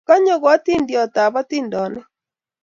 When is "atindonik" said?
1.41-2.05